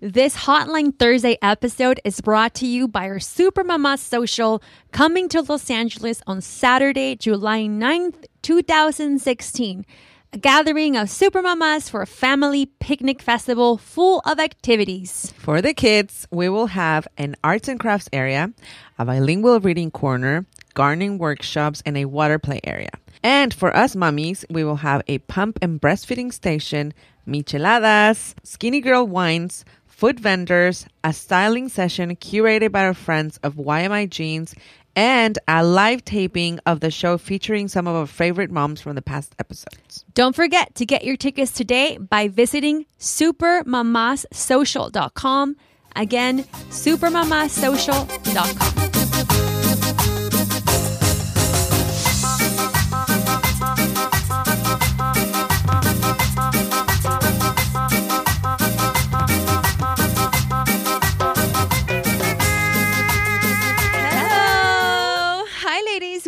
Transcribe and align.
This 0.00 0.36
Hotline 0.36 0.98
Thursday 0.98 1.38
episode 1.40 2.00
is 2.04 2.20
brought 2.20 2.52
to 2.56 2.66
you 2.66 2.86
by 2.86 3.08
our 3.08 3.18
Super 3.18 3.64
Mama 3.64 3.96
Social 3.96 4.62
coming 4.92 5.26
to 5.30 5.40
Los 5.40 5.70
Angeles 5.70 6.20
on 6.26 6.42
Saturday, 6.42 7.16
July 7.16 7.62
9th, 7.62 8.26
2016. 8.42 9.86
A 10.34 10.38
gathering 10.38 10.98
of 10.98 11.08
super 11.08 11.40
mamas 11.40 11.88
for 11.88 12.02
a 12.02 12.06
family 12.06 12.66
picnic 12.78 13.22
festival 13.22 13.78
full 13.78 14.20
of 14.26 14.38
activities. 14.38 15.32
For 15.38 15.62
the 15.62 15.72
kids, 15.72 16.28
we 16.30 16.50
will 16.50 16.66
have 16.66 17.08
an 17.16 17.34
arts 17.42 17.66
and 17.66 17.80
crafts 17.80 18.10
area, 18.12 18.52
a 18.98 19.04
bilingual 19.06 19.60
reading 19.60 19.90
corner, 19.90 20.44
gardening 20.74 21.16
workshops, 21.16 21.82
and 21.86 21.96
a 21.96 22.04
water 22.04 22.38
play 22.38 22.60
area. 22.64 22.90
And 23.22 23.54
for 23.54 23.74
us 23.74 23.96
mummies, 23.96 24.44
we 24.50 24.62
will 24.62 24.76
have 24.76 25.02
a 25.08 25.18
pump 25.20 25.58
and 25.62 25.80
breastfeeding 25.80 26.34
station, 26.34 26.92
micheladas, 27.26 28.34
skinny 28.42 28.80
girl 28.80 29.06
wines, 29.06 29.64
food 29.86 30.18
vendors, 30.20 30.86
a 31.02 31.12
styling 31.12 31.68
session 31.68 32.14
curated 32.16 32.72
by 32.72 32.84
our 32.84 32.94
friends 32.94 33.38
of 33.42 33.54
YMI 33.54 34.08
Jeans, 34.08 34.54
and 34.94 35.38
a 35.46 35.62
live 35.64 36.04
taping 36.04 36.58
of 36.66 36.80
the 36.80 36.90
show 36.90 37.16
featuring 37.18 37.68
some 37.68 37.86
of 37.86 37.94
our 37.94 38.06
favorite 38.06 38.50
moms 38.50 38.80
from 38.80 38.94
the 38.94 39.02
past 39.02 39.34
episodes. 39.38 40.06
Don't 40.14 40.34
forget 40.34 40.74
to 40.76 40.86
get 40.86 41.04
your 41.04 41.16
tickets 41.16 41.52
today 41.52 41.98
by 41.98 42.28
visiting 42.28 42.86
supermamassocial.com. 42.98 45.56
Again, 45.94 46.44
supermamassocial.com. 46.44 48.95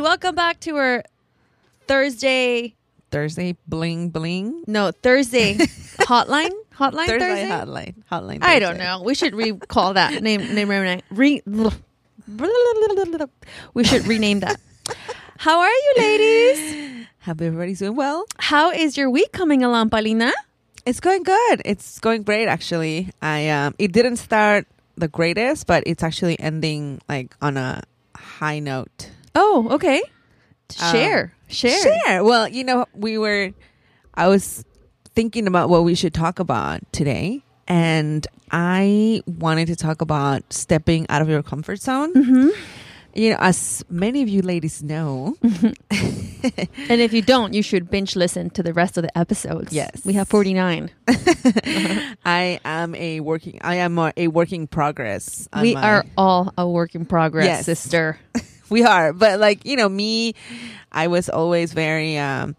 Welcome 0.09 0.37
back 0.37 0.59
to 0.61 0.75
our 0.77 1.05
Thursday, 1.87 2.75
Thursday 3.11 3.57
bling 3.69 4.09
bling. 4.09 4.65
no, 4.67 4.91
Thursday 4.91 5.53
hotline. 6.09 6.49
Hotline 6.73 7.09
Thursday, 7.09 7.19
Thursday? 7.19 7.49
hotline. 7.51 7.95
Hotline. 8.11 8.39
I 8.41 8.59
don't 8.59 8.79
know. 8.79 9.03
We 9.03 9.15
should 9.15 9.35
recall 9.35 9.93
that 9.93 10.23
name. 10.23 10.55
Name. 10.55 11.03
Re, 11.11 11.43
we 13.75 13.85
should 13.85 14.07
rename 14.07 14.41
that. 14.41 14.59
How 15.37 15.61
are 15.61 15.69
you, 15.69 15.95
ladies? 15.99 17.07
Hope 17.21 17.43
everybody's 17.43 17.81
doing 17.81 17.95
well. 17.95 18.25
How 18.39 18.71
is 18.71 18.97
your 18.97 19.11
week 19.11 19.33
coming 19.33 19.63
along, 19.63 19.91
Paulina? 19.91 20.33
It's 20.87 21.01
going 21.01 21.23
good. 21.23 21.61
It's 21.67 21.99
going 21.99 22.23
great 22.23 22.49
actually. 22.49 23.11
I 23.21 23.51
um 23.51 23.75
it 23.79 23.93
didn't 23.93 24.17
start 24.17 24.67
the 24.97 25.09
greatest, 25.09 25.67
but 25.67 25.83
it's 25.87 26.03
actually 26.03 26.41
ending 26.41 27.03
like 27.11 27.37
on 27.43 27.59
a 27.59 27.83
high 28.17 28.59
note. 28.59 29.11
Oh, 29.35 29.69
okay. 29.73 29.99
Um, 30.83 30.93
Share, 30.93 31.33
share. 31.49 31.83
Share. 32.05 32.25
Well, 32.25 32.47
you 32.49 32.63
know, 32.65 32.87
we 32.95 33.17
were 33.19 33.53
I 34.15 34.29
was 34.29 34.65
thinking 35.15 35.47
about 35.47 35.69
what 35.71 35.85
we 35.85 35.95
should 35.95 36.13
talk 36.15 36.39
about 36.39 36.81
today 36.93 37.43
and 37.67 38.27
I 38.51 39.23
wanted 39.27 39.67
to 39.69 39.77
talk 39.77 40.01
about 40.03 40.53
stepping 40.53 41.07
out 41.09 41.23
of 41.23 41.29
your 41.29 41.43
comfort 41.43 41.81
zone. 41.81 42.13
Mm-hmm. 42.15 42.49
You 43.15 43.31
know, 43.31 43.37
as 43.41 43.85
many 43.89 44.23
of 44.23 44.29
you 44.29 44.43
ladies 44.43 44.83
know, 44.83 45.37
And 46.89 47.01
if 47.01 47.13
you 47.13 47.21
don't, 47.23 47.53
you 47.53 47.63
should 47.63 47.91
binge 47.91 48.15
listen 48.15 48.51
to 48.51 48.63
the 48.63 48.73
rest 48.73 48.97
of 48.97 49.03
the 49.03 49.19
episodes. 49.19 49.73
Yes. 49.73 50.05
we 50.05 50.13
have 50.13 50.29
forty 50.29 50.55
nine. 50.55 50.91
I 52.25 52.61
am 52.65 52.95
a 52.95 53.21
working 53.21 53.59
I 53.63 53.77
am 53.77 53.99
a, 53.99 54.13
a 54.17 54.29
working 54.29 54.67
progress. 54.67 55.49
We 55.61 55.75
my- 55.75 55.83
are 55.83 56.05
all 56.17 56.53
a 56.57 56.69
work 56.69 56.95
in 56.95 57.07
progress, 57.07 57.47
Yes. 57.47 57.65
sister. 57.65 58.19
we 58.71 58.83
are 58.85 59.13
but 59.13 59.39
like 59.41 59.65
you 59.65 59.77
know 59.77 59.89
me 59.89 60.35
i 60.93 61.07
was 61.07 61.29
always 61.29 61.73
very 61.73 62.17
um 62.19 62.55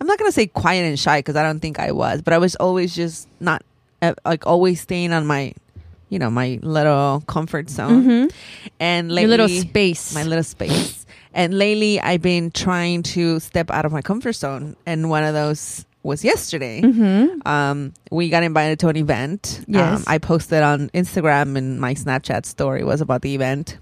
i'm 0.00 0.06
not 0.06 0.18
gonna 0.18 0.32
say 0.32 0.46
quiet 0.46 0.82
and 0.84 0.98
shy 0.98 1.18
because 1.18 1.36
i 1.36 1.42
don't 1.42 1.60
think 1.60 1.78
i 1.78 1.92
was 1.92 2.22
but 2.22 2.32
i 2.34 2.38
was 2.38 2.54
always 2.56 2.94
just 2.94 3.28
not 3.40 3.62
uh, 4.02 4.14
like 4.24 4.46
always 4.46 4.80
staying 4.80 5.12
on 5.12 5.26
my 5.26 5.52
you 6.08 6.18
know 6.18 6.30
my 6.30 6.58
little 6.62 7.22
comfort 7.26 7.68
zone 7.70 8.02
Mm-hmm. 8.04 8.26
and 8.80 9.10
lately 9.10 9.22
Your 9.36 9.46
little 9.46 9.48
space. 9.48 10.14
my 10.14 10.22
little 10.22 10.44
space 10.44 11.06
and 11.34 11.56
lately 11.56 12.00
i've 12.00 12.22
been 12.22 12.50
trying 12.50 13.02
to 13.14 13.40
step 13.40 13.70
out 13.70 13.84
of 13.84 13.92
my 13.92 14.02
comfort 14.02 14.34
zone 14.34 14.76
and 14.86 15.10
one 15.10 15.24
of 15.24 15.34
those 15.34 15.84
was 16.02 16.22
yesterday 16.22 16.82
mm-hmm. 16.82 17.46
um, 17.48 17.92
we 18.12 18.28
got 18.28 18.44
invited 18.44 18.78
to 18.78 18.86
an 18.86 18.96
event. 18.96 19.64
Yes. 19.66 19.98
Um, 19.98 20.04
I 20.06 20.18
posted 20.18 20.62
on 20.62 20.88
Instagram 20.90 21.56
and 21.58 21.80
my 21.80 21.94
Snapchat 21.94 22.46
story 22.46 22.84
was 22.84 23.00
about 23.00 23.22
the 23.22 23.34
event. 23.34 23.76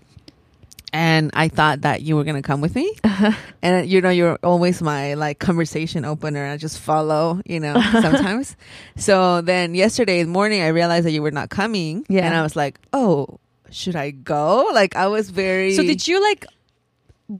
And 0.94 1.32
I 1.34 1.48
thought 1.48 1.80
that 1.80 2.02
you 2.02 2.14
were 2.14 2.22
going 2.22 2.40
to 2.40 2.46
come 2.46 2.60
with 2.60 2.76
me. 2.76 2.94
Uh-huh. 3.02 3.32
And 3.62 3.90
you 3.90 4.00
know, 4.00 4.10
you're 4.10 4.38
always 4.44 4.80
my 4.80 5.14
like 5.14 5.40
conversation 5.40 6.04
opener. 6.04 6.46
I 6.46 6.56
just 6.56 6.78
follow, 6.78 7.42
you 7.44 7.58
know, 7.58 7.74
sometimes. 7.92 8.56
so 8.96 9.40
then 9.40 9.74
yesterday 9.74 10.22
morning, 10.22 10.62
I 10.62 10.68
realized 10.68 11.04
that 11.06 11.10
you 11.10 11.20
were 11.20 11.32
not 11.32 11.50
coming. 11.50 12.06
Yeah. 12.08 12.24
And 12.24 12.34
I 12.36 12.42
was 12.42 12.54
like, 12.54 12.78
oh, 12.92 13.40
should 13.70 13.96
I 13.96 14.12
go? 14.12 14.70
Like, 14.72 14.94
I 14.94 15.08
was 15.08 15.30
very. 15.30 15.74
So 15.74 15.82
did 15.82 16.06
you 16.06 16.22
like, 16.22 16.46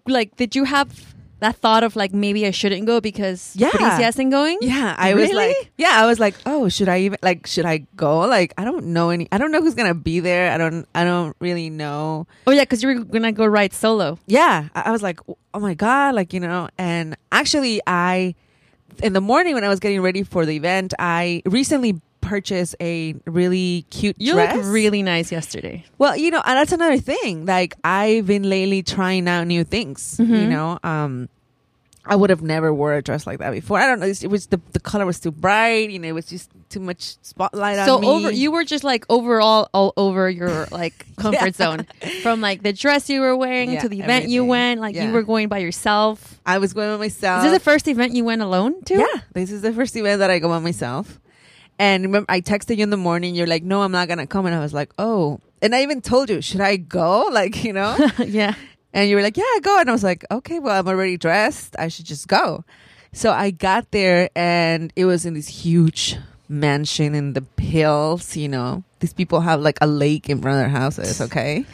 like, 0.08 0.34
did 0.34 0.56
you 0.56 0.64
have 0.64 1.13
that 1.40 1.56
thought 1.56 1.82
of 1.84 1.96
like 1.96 2.12
maybe 2.14 2.46
I 2.46 2.50
shouldn't 2.50 2.86
go 2.86 3.00
because 3.00 3.54
Yeah. 3.56 3.70
Patricia 3.70 4.08
isn't 4.08 4.30
going? 4.30 4.58
Yeah, 4.62 4.94
I 4.96 5.14
was 5.14 5.30
like, 5.32 5.72
yeah, 5.76 5.92
I 6.02 6.06
was 6.06 6.18
like, 6.18 6.34
oh, 6.46 6.68
should 6.68 6.88
I 6.88 7.00
even 7.00 7.18
like, 7.22 7.46
should 7.46 7.66
I 7.66 7.86
go? 7.96 8.20
Like, 8.20 8.54
I 8.56 8.64
don't 8.64 8.86
know 8.86 9.10
any, 9.10 9.28
I 9.32 9.38
don't 9.38 9.50
know 9.52 9.60
who's 9.60 9.74
gonna 9.74 9.94
be 9.94 10.20
there. 10.20 10.52
I 10.52 10.58
don't, 10.58 10.86
I 10.94 11.04
don't 11.04 11.36
really 11.40 11.70
know. 11.70 12.26
Oh 12.46 12.52
yeah, 12.52 12.62
because 12.62 12.82
you 12.82 12.88
were 12.88 13.04
gonna 13.04 13.32
go 13.32 13.44
ride 13.46 13.72
solo. 13.72 14.18
Yeah, 14.26 14.68
I, 14.74 14.82
I 14.82 14.90
was 14.90 15.02
like, 15.02 15.20
oh 15.28 15.60
my 15.60 15.74
god, 15.74 16.14
like 16.14 16.32
you 16.32 16.40
know. 16.40 16.68
And 16.78 17.16
actually, 17.32 17.80
I 17.86 18.34
in 19.02 19.12
the 19.12 19.20
morning 19.20 19.54
when 19.54 19.64
I 19.64 19.68
was 19.68 19.80
getting 19.80 20.00
ready 20.00 20.22
for 20.22 20.46
the 20.46 20.54
event, 20.56 20.94
I 20.98 21.42
recently 21.46 22.00
purchased 22.24 22.74
a 22.80 23.14
really 23.26 23.84
cute 23.90 24.16
You 24.18 24.32
dress. 24.34 24.56
look 24.56 24.64
really 24.66 25.02
nice 25.02 25.30
yesterday. 25.30 25.84
well, 25.98 26.16
you 26.16 26.30
know, 26.30 26.42
and 26.44 26.56
that's 26.58 26.72
another 26.72 26.98
thing. 26.98 27.44
Like 27.46 27.74
I've 27.84 28.26
been 28.26 28.48
lately 28.48 28.82
trying 28.82 29.28
out 29.28 29.46
new 29.46 29.64
things. 29.64 30.16
You 30.18 30.26
Mhm. 30.26 30.48
know, 30.48 30.78
um. 30.82 31.28
I 32.06 32.16
would 32.16 32.28
have 32.28 32.42
never 32.42 32.68
wore 32.74 32.92
a 32.92 33.00
dress 33.00 33.26
like 33.26 33.38
that 33.38 33.50
before. 33.52 33.78
I 33.80 33.86
don't 33.86 33.98
know. 33.98 34.04
It 34.04 34.28
was 34.28 34.48
the 34.52 34.60
the 34.76 34.78
color 34.90 35.06
was 35.06 35.18
too 35.20 35.30
bright. 35.32 35.88
You 35.88 35.98
know, 35.98 36.08
it 36.08 36.12
was 36.12 36.26
just 36.26 36.50
too 36.68 36.80
much 36.80 37.16
spotlight 37.22 37.76
So 37.86 37.94
on 37.94 38.00
me. 38.02 38.06
over, 38.08 38.30
you 38.30 38.52
were 38.52 38.62
just 38.62 38.84
like 38.84 39.06
overall 39.08 39.70
all 39.72 39.94
over 39.96 40.28
your 40.28 40.66
like 40.70 40.92
comfort 41.16 41.56
Yeah. 41.58 41.64
zone, 41.64 41.86
from 42.22 42.42
like 42.42 42.62
the 42.62 42.74
dress 42.74 43.08
you 43.08 43.22
were 43.22 43.34
wearing 43.34 43.72
Yeah, 43.72 43.80
to 43.80 43.88
the 43.88 44.00
event 44.04 44.28
you 44.28 44.44
went. 44.44 44.82
Like 44.82 44.94
you 44.94 45.12
were 45.16 45.22
going 45.22 45.48
by 45.48 45.60
yourself. 45.64 46.38
I 46.44 46.58
was 46.58 46.74
going 46.74 46.90
by 46.92 46.98
myself. 46.98 47.38
Is 47.42 47.50
this 47.52 47.58
the 47.60 47.64
first 47.70 47.88
event 47.88 48.12
you 48.12 48.22
went 48.26 48.42
alone 48.42 48.82
to? 48.84 48.94
Yeah, 49.00 49.20
this 49.32 49.50
is 49.50 49.62
the 49.62 49.72
first 49.72 49.96
event 49.96 50.18
that 50.20 50.28
I 50.30 50.40
go 50.40 50.48
by 50.50 50.58
myself. 50.58 51.18
And 51.78 52.04
remember, 52.04 52.26
I 52.30 52.40
texted 52.40 52.76
you 52.76 52.82
in 52.84 52.90
the 52.90 52.96
morning. 52.96 53.34
You're 53.34 53.46
like, 53.48 53.62
"No, 53.64 53.82
I'm 53.82 53.92
not 53.92 54.08
gonna 54.08 54.26
come." 54.26 54.46
And 54.46 54.54
I 54.54 54.60
was 54.60 54.72
like, 54.74 54.92
"Oh." 54.98 55.40
And 55.62 55.74
I 55.74 55.82
even 55.82 56.00
told 56.00 56.30
you, 56.30 56.40
"Should 56.40 56.60
I 56.60 56.76
go?" 56.76 57.28
Like, 57.32 57.64
you 57.64 57.72
know. 57.72 57.96
yeah. 58.18 58.54
and 58.92 59.08
you 59.10 59.16
were 59.16 59.22
like, 59.22 59.36
"Yeah, 59.36 59.44
go." 59.62 59.80
And 59.80 59.88
I 59.88 59.92
was 59.92 60.04
like, 60.04 60.24
"Okay, 60.30 60.58
well, 60.60 60.78
I'm 60.78 60.86
already 60.88 61.16
dressed. 61.16 61.74
I 61.78 61.88
should 61.88 62.06
just 62.06 62.28
go." 62.28 62.64
So 63.12 63.30
I 63.32 63.50
got 63.50 63.90
there, 63.90 64.28
and 64.36 64.92
it 64.96 65.04
was 65.04 65.24
in 65.26 65.34
this 65.34 65.48
huge 65.48 66.16
mansion 66.48 67.14
in 67.14 67.32
the 67.32 67.44
hills. 67.58 68.36
You 68.36 68.48
know, 68.48 68.82
these 69.00 69.12
people 69.12 69.40
have 69.40 69.60
like 69.60 69.78
a 69.80 69.86
lake 69.86 70.28
in 70.30 70.40
front 70.42 70.58
of 70.58 70.62
their 70.62 70.80
houses. 70.80 71.20
Okay. 71.26 71.64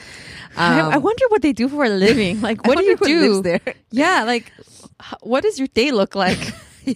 I, 0.57 0.81
I 0.81 0.97
Um, 0.97 1.03
wonder 1.03 1.25
what 1.29 1.43
they 1.43 1.53
do 1.53 1.69
for 1.69 1.85
a 1.85 1.89
living. 1.89 2.41
Like, 2.41 2.67
what 2.67 2.77
do 2.79 2.85
you 2.85 2.97
do? 2.97 3.41
there? 3.43 3.61
Yeah, 3.93 4.25
like, 4.25 4.51
what 5.23 5.43
does 5.45 5.59
your 5.61 5.69
day 5.69 5.93
look 5.93 6.15
like? 6.17 6.39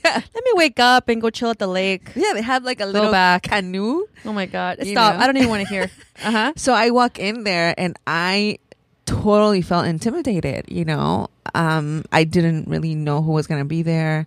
yeah. 0.04 0.14
Let 0.34 0.44
me 0.44 0.52
wake 0.54 0.80
up 0.80 1.08
and 1.08 1.20
go 1.20 1.30
chill 1.30 1.50
at 1.50 1.58
the 1.58 1.66
lake. 1.66 2.10
Yeah, 2.16 2.32
they 2.34 2.42
have 2.42 2.64
like 2.64 2.80
a 2.80 2.86
little 2.86 3.10
back. 3.12 3.42
canoe. 3.44 4.06
Oh 4.24 4.32
my 4.32 4.46
god! 4.46 4.78
You 4.82 4.92
Stop! 4.92 5.16
know. 5.16 5.20
I 5.22 5.26
don't 5.26 5.36
even 5.36 5.48
want 5.48 5.62
to 5.62 5.68
hear. 5.68 5.90
Uh 6.22 6.30
huh. 6.30 6.52
So 6.56 6.72
I 6.72 6.90
walk 6.90 7.18
in 7.18 7.42
there 7.44 7.74
and 7.76 7.98
I 8.06 8.58
totally 9.04 9.60
felt 9.62 9.84
intimidated, 9.84 10.66
you 10.68 10.84
know. 10.84 11.28
Um 11.54 12.04
I 12.12 12.24
didn't 12.24 12.68
really 12.68 12.94
know 12.94 13.20
who 13.20 13.32
was 13.32 13.46
going 13.46 13.60
to 13.60 13.64
be 13.68 13.82
there. 13.82 14.26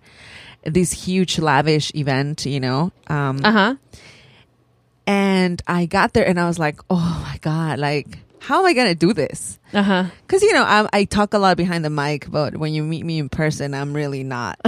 This 0.64 0.92
huge 0.92 1.40
lavish 1.40 1.92
event, 1.96 2.46
you 2.46 2.60
know. 2.60 2.92
Um 3.08 3.40
Uh 3.44 3.52
huh. 3.52 3.76
and 5.08 5.62
I 5.68 5.86
got 5.86 6.14
there 6.14 6.28
and 6.28 6.40
I 6.40 6.48
was 6.48 6.60
like, 6.60 6.80
"Oh 6.90 7.24
my 7.24 7.38
god, 7.42 7.80
like 7.80 8.20
how 8.40 8.60
am 8.60 8.66
I 8.66 8.74
going 8.74 8.88
to 8.90 8.96
do 8.96 9.14
this?" 9.14 9.58
Uh 9.74 9.82
huh. 9.84 10.04
Cuz 10.28 10.44
you 10.44 10.54
know, 10.54 10.64
I 10.64 10.88
I 10.94 11.04
talk 11.06 11.34
a 11.34 11.40
lot 11.40 11.58
behind 11.58 11.86
the 11.86 11.90
mic, 11.90 12.30
but 12.30 12.58
when 12.58 12.74
you 12.74 12.84
meet 12.84 13.06
me 13.06 13.18
in 13.20 13.30
person, 13.30 13.74
I'm 13.74 13.94
really 13.94 14.24
not. 14.24 14.60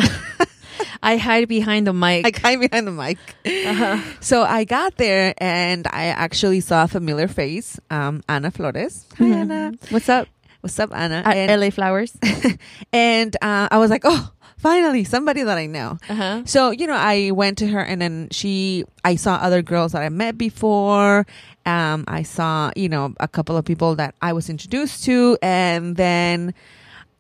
I 1.02 1.18
hide 1.18 1.48
behind 1.48 1.88
the 1.88 1.94
mic. 1.94 2.26
I 2.26 2.40
hide 2.40 2.60
behind 2.60 2.88
the 2.88 2.92
mic. 2.92 3.18
Uh-huh. 3.46 4.00
So 4.20 4.44
I 4.44 4.64
got 4.66 4.98
there 4.98 5.34
and 5.38 5.88
I 5.88 6.06
actually 6.08 6.60
saw 6.60 6.84
a 6.84 6.88
familiar 6.88 7.28
face, 7.28 7.80
um, 7.90 8.22
Ana 8.28 8.52
Flores. 8.52 9.06
Hi, 9.18 9.24
Mhm. 9.26 9.36
Ana. 9.42 9.72
What's 9.90 10.10
up? 10.10 10.28
What's 10.62 10.78
up, 10.78 10.92
Anna? 10.94 11.22
At 11.26 11.38
and 11.38 11.62
LA 11.62 11.70
Flowers. 11.70 12.18
and 12.94 13.36
uh, 13.42 13.70
I 13.72 13.78
was 13.78 13.90
like, 13.90 14.02
oh, 14.04 14.30
finally 14.58 15.06
somebody 15.06 15.42
that 15.44 15.58
I 15.58 15.68
know. 15.68 15.98
Uh-huh. 16.10 16.42
So, 16.46 16.72
you 16.72 16.86
know, 16.86 16.98
I 16.98 17.32
went 17.32 17.58
to 17.60 17.68
her 17.68 17.80
and 17.80 18.02
then 18.02 18.28
she, 18.32 18.84
I 19.06 19.16
saw 19.16 19.36
other 19.36 19.62
girls 19.62 19.94
that 19.94 20.02
I 20.02 20.10
met 20.10 20.38
before. 20.38 21.26
Um, 21.66 22.04
I 22.10 22.24
saw, 22.24 22.72
you 22.76 22.90
know, 22.90 23.14
a 23.22 23.28
couple 23.30 23.56
of 23.56 23.64
people 23.64 23.96
that 23.96 24.16
I 24.22 24.34
was 24.34 24.50
introduced 24.50 25.06
to. 25.06 25.38
And 25.42 25.96
then 25.96 26.54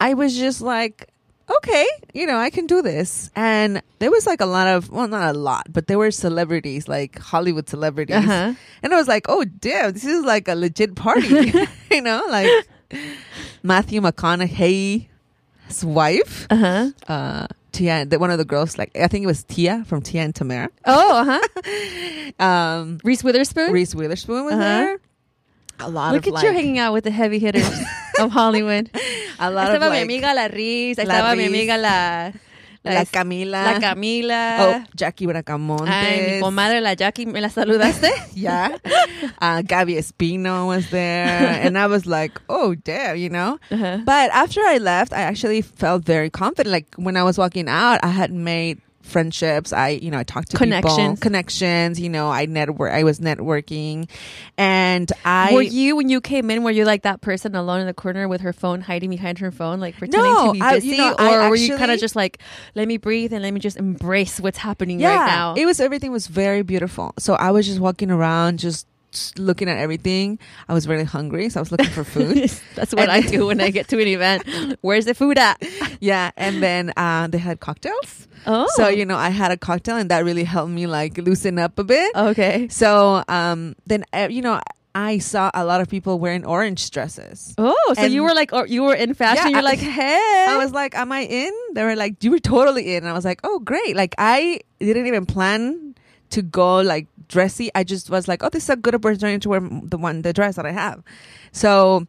I 0.01 0.15
was 0.15 0.35
just 0.37 0.59
like, 0.59 1.07
okay, 1.57 1.87
you 2.13 2.25
know, 2.27 2.37
I 2.37 2.49
can 2.49 2.67
do 2.67 2.81
this. 2.81 3.31
And 3.35 3.81
there 3.99 4.11
was 4.11 4.25
like 4.27 4.41
a 4.41 4.45
lot 4.45 4.67
of, 4.67 4.89
well, 4.91 5.07
not 5.07 5.33
a 5.35 5.37
lot, 5.37 5.67
but 5.71 5.87
there 5.87 5.97
were 5.97 6.11
celebrities, 6.11 6.87
like 6.87 7.17
Hollywood 7.19 7.67
celebrities. 7.69 8.15
Uh-huh. 8.17 8.53
And 8.83 8.93
I 8.93 8.95
was 8.97 9.07
like, 9.07 9.25
oh, 9.29 9.43
damn, 9.45 9.91
this 9.93 10.05
is 10.05 10.23
like 10.23 10.47
a 10.47 10.55
legit 10.55 10.95
party, 10.95 11.27
you 11.91 12.01
know, 12.01 12.23
like 12.29 12.49
Matthew 13.63 14.01
McConaughey's 14.01 15.83
wife 15.83 16.47
Uh-huh. 16.49 16.89
uh 17.07 17.47
Tia 17.71 18.03
the, 18.05 18.17
one 18.17 18.31
of 18.31 18.39
the 18.39 18.45
girls 18.45 18.79
like 18.79 18.89
I 18.97 19.07
think 19.07 19.23
it 19.23 19.27
was 19.27 19.43
Tia 19.43 19.83
from 19.85 20.01
Tia 20.01 20.23
and 20.23 20.33
Tamera. 20.33 20.69
Oh, 20.85 21.19
uh-huh. 21.21 22.31
Um 22.43 22.99
Reese 23.03 23.23
Witherspoon? 23.23 23.71
Reese 23.71 23.93
Witherspoon 23.93 24.45
was 24.45 24.53
Uh-huh. 24.53 24.63
there. 24.63 24.97
A 25.81 25.89
lot 25.89 26.13
Look 26.13 26.23
of 26.25 26.29
at 26.29 26.33
like, 26.33 26.43
you 26.45 26.51
hanging 26.51 26.77
out 26.79 26.93
with 26.93 27.03
the 27.05 27.11
heavy 27.11 27.39
hitters 27.39 27.69
of 28.19 28.31
Hollywood. 28.31 28.89
A 29.39 29.49
lot 29.49 29.69
of 29.69 29.75
Estaba 29.75 29.91
mi 29.91 29.99
amiga 30.01 30.33
la 30.33 30.47
La 30.47 31.03
estaba 31.03 31.35
mi 31.35 31.45
amiga 31.45 31.77
la 31.77 32.31
La 32.83 33.03
Camila. 33.05 33.73
La 33.73 33.79
Camila. 33.79 34.57
Oh, 34.59 34.83
Jackie 34.95 35.27
Bracamontes. 35.27 35.89
Ay, 35.89 36.35
mi 36.35 36.39
comadre 36.39 36.81
la 36.81 36.93
Jackie, 36.95 37.25
¿me 37.25 37.41
la 37.41 37.49
saludaste? 37.49 38.09
yeah. 38.33 38.77
Uh, 39.41 39.61
Gaby 39.61 39.95
Espino 39.95 40.65
was 40.67 40.89
there. 40.89 41.27
and 41.61 41.77
I 41.77 41.87
was 41.87 42.05
like, 42.05 42.39
oh, 42.47 42.75
damn, 42.75 43.17
you 43.17 43.29
know? 43.29 43.59
Uh-huh. 43.69 43.99
But 44.05 44.31
after 44.31 44.61
I 44.61 44.77
left, 44.77 45.11
I 45.11 45.21
actually 45.21 45.61
felt 45.61 46.05
very 46.05 46.29
confident. 46.29 46.71
Like 46.71 46.87
when 46.95 47.17
I 47.17 47.23
was 47.23 47.37
walking 47.37 47.67
out, 47.67 47.99
I 48.01 48.07
had 48.09 48.31
made 48.31 48.79
friendships. 49.09 49.73
I, 49.73 49.89
you 49.89 50.11
know, 50.11 50.17
I 50.19 50.23
talked 50.23 50.51
to 50.51 50.57
people, 50.57 50.67
Connections. 50.81 51.19
connections. 51.19 51.99
You 51.99 52.09
know, 52.09 52.29
I 52.29 52.45
network. 52.45 52.93
I 52.93 53.03
was 53.03 53.19
networking, 53.19 54.09
and 54.57 55.11
I 55.25 55.53
were 55.53 55.61
you 55.61 55.95
when 55.95 56.09
you 56.09 56.21
came 56.21 56.49
in? 56.51 56.63
Were 56.63 56.71
you 56.71 56.85
like 56.85 57.03
that 57.03 57.21
person 57.21 57.55
alone 57.55 57.81
in 57.81 57.87
the 57.87 57.93
corner 57.93 58.27
with 58.27 58.41
her 58.41 58.53
phone, 58.53 58.81
hiding 58.81 59.09
behind 59.09 59.39
her 59.39 59.51
phone, 59.51 59.79
like 59.79 59.97
pretending 59.97 60.31
No, 60.33 60.47
to 60.47 60.53
be 60.53 60.61
I- 60.61 60.73
busy, 60.75 60.87
you 60.89 60.97
know, 60.97 61.13
or 61.13 61.41
I 61.41 61.49
were 61.49 61.55
you 61.55 61.77
kind 61.77 61.91
of 61.91 61.99
just 61.99 62.15
like, 62.15 62.39
let 62.75 62.87
me 62.87 62.97
breathe 62.97 63.33
and 63.33 63.41
let 63.43 63.53
me 63.53 63.59
just 63.59 63.77
embrace 63.77 64.39
what's 64.39 64.57
happening 64.57 64.99
yeah, 64.99 65.15
right 65.17 65.25
now? 65.27 65.53
it 65.57 65.65
was 65.65 65.79
everything 65.79 66.11
was 66.11 66.27
very 66.27 66.61
beautiful. 66.61 67.13
So 67.19 67.33
I 67.33 67.51
was 67.51 67.65
just 67.67 67.79
walking 67.79 68.11
around, 68.11 68.59
just 68.59 68.87
looking 69.37 69.69
at 69.69 69.77
everything. 69.77 70.39
I 70.67 70.73
was 70.73 70.87
really 70.87 71.03
hungry, 71.03 71.49
so 71.49 71.59
I 71.59 71.61
was 71.61 71.71
looking 71.71 71.89
for 71.89 72.03
food. 72.15 72.49
That's 72.75 72.93
what 72.93 73.09
And- 73.09 73.11
I 73.11 73.21
do 73.35 73.47
when 73.47 73.61
I 73.61 73.69
get 73.71 73.87
to 73.89 74.01
an 74.01 74.07
event. 74.07 74.43
Where's 74.81 75.05
the 75.05 75.13
food 75.13 75.37
at? 75.37 75.61
yeah, 75.99 76.31
and 76.37 76.61
then 76.61 76.93
uh, 76.97 77.27
they 77.27 77.37
had 77.39 77.59
cocktails. 77.59 78.27
Oh, 78.47 78.67
So 78.75 78.87
you 78.87 79.05
know, 79.05 79.17
I 79.17 79.29
had 79.29 79.51
a 79.51 79.57
cocktail, 79.57 79.97
and 79.97 80.09
that 80.11 80.23
really 80.23 80.43
helped 80.45 80.71
me 80.71 80.87
like 80.87 81.17
loosen 81.17 81.59
up 81.59 81.77
a 81.79 81.83
bit. 81.83 82.15
okay. 82.15 82.67
So 82.69 83.23
um, 83.27 83.75
then 83.85 84.05
uh, 84.13 84.27
you 84.29 84.41
know, 84.41 84.61
I 84.95 85.19
saw 85.19 85.51
a 85.53 85.63
lot 85.65 85.81
of 85.81 85.87
people 85.89 86.17
wearing 86.19 86.45
orange 86.45 86.89
dresses. 86.89 87.53
Oh, 87.57 87.75
so 87.95 88.01
And- 88.01 88.13
you 88.13 88.23
were 88.23 88.33
like, 88.33 88.53
or 88.53 88.65
you 88.65 88.83
were 88.83 88.95
in 88.95 89.13
fashion. 89.13 89.43
Yeah, 89.45 89.49
You're 89.59 89.59
I- 89.59 89.71
like, 89.73 89.79
hey. 89.79 90.45
I 90.49 90.57
was 90.57 90.71
like, 90.71 90.95
"Am 90.95 91.11
I 91.11 91.21
in?" 91.21 91.51
They 91.73 91.83
were 91.83 91.95
like, 91.95 92.23
"You 92.23 92.31
were 92.31 92.39
totally 92.39 92.95
in." 92.95 93.03
And 93.03 93.07
I 93.09 93.13
was 93.13 93.25
like, 93.25 93.39
"Oh, 93.43 93.59
great!" 93.59 93.95
Like 93.95 94.15
I 94.17 94.61
didn't 94.79 95.05
even 95.07 95.25
plan 95.25 95.88
to 96.31 96.41
go 96.41 96.81
like 96.81 97.07
dressy. 97.27 97.69
I 97.75 97.83
just 97.83 98.09
was 98.09 98.27
like, 98.27 98.43
"Oh, 98.43 98.49
this 98.49 98.63
is 98.63 98.69
a 98.69 98.75
good 98.75 98.95
opportunity 98.95 99.39
to 99.39 99.49
wear 99.49 99.59
the 99.61 99.97
one 99.97 100.21
the 100.21 100.33
dress 100.33 100.55
that 100.55 100.65
I 100.65 100.71
have." 100.71 101.03
So 101.51 102.07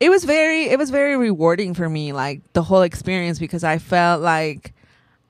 it 0.00 0.10
was 0.10 0.24
very 0.24 0.64
it 0.64 0.78
was 0.78 0.90
very 0.90 1.16
rewarding 1.16 1.74
for 1.74 1.88
me, 1.88 2.12
like 2.12 2.40
the 2.52 2.62
whole 2.62 2.82
experience, 2.82 3.38
because 3.38 3.64
I 3.64 3.78
felt 3.78 4.22
like 4.22 4.72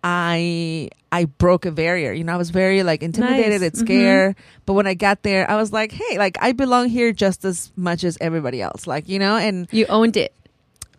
I 0.03 0.89
I 1.13 1.25
broke 1.25 1.67
a 1.67 1.73
barrier. 1.73 2.13
You 2.13 2.25
know, 2.25 2.33
I 2.33 2.37
was 2.37 2.51
very 2.51 2.83
like 2.83 3.03
intimidated 3.03 3.61
Nice. 3.61 3.71
and 3.71 3.79
scared. 3.79 4.37
Mm-hmm. 4.37 4.61
But 4.67 4.73
when 4.75 4.87
I 4.87 4.95
got 4.95 5.23
there, 5.23 5.51
I 5.51 5.57
was 5.57 5.73
like, 5.73 5.93
"Hey, 5.93 6.19
like 6.19 6.39
I 6.41 6.53
belong 6.53 6.89
here 6.89 7.13
just 7.13 7.45
as 7.45 7.73
much 7.77 8.05
as 8.05 8.17
everybody 8.21 8.63
else." 8.63 8.87
Like 8.87 9.09
you 9.09 9.19
know, 9.19 9.37
and 9.37 9.69
you 9.73 9.87
owned 9.87 10.17
it. 10.17 10.33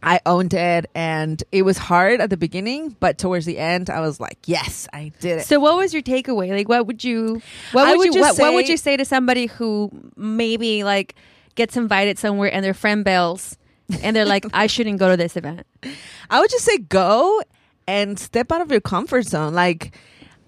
I 0.04 0.20
owned 0.26 0.54
it 0.54 0.88
and 0.96 1.44
it 1.52 1.62
was 1.64 1.78
hard 1.78 2.22
at 2.22 2.30
the 2.30 2.38
beginning, 2.38 2.96
but 3.00 3.18
towards 3.18 3.46
the 3.46 3.58
end 3.58 3.90
I 3.90 4.00
was 4.02 4.20
like, 4.20 4.40
yes, 4.46 4.88
I 4.94 5.12
did 5.20 5.40
it. 5.40 5.46
So, 5.46 5.60
what 5.60 5.78
was 5.78 5.94
your 5.94 6.02
takeaway? 6.04 6.50
Like, 6.50 6.68
what 6.68 6.88
would 6.88 7.04
you, 7.04 7.42
what 7.72 7.88
would, 7.88 7.98
would 7.98 8.16
you, 8.16 8.22
what, 8.22 8.38
what 8.38 8.54
would 8.54 8.70
you 8.70 8.78
say 8.78 8.98
to 8.98 9.06
somebody 9.06 9.46
who 9.46 9.92
maybe 10.16 10.84
like 10.84 11.16
gets 11.56 11.78
invited 11.78 12.18
somewhere 12.18 12.52
and 12.52 12.64
their 12.66 12.74
friend 12.74 13.04
bails, 13.04 13.58
and 14.02 14.16
they're 14.16 14.26
like, 14.26 14.46
I 14.54 14.68
shouldn't 14.68 15.00
go 15.00 15.10
to 15.10 15.18
this 15.18 15.36
event. 15.36 15.68
I 16.30 16.40
would 16.40 16.50
just 16.50 16.66
say 16.66 16.78
go 16.78 17.42
and 17.88 18.18
step 18.18 18.52
out 18.52 18.62
of 18.62 18.72
your 18.72 18.82
comfort 18.82 19.24
zone. 19.24 19.54
Like 19.54 19.96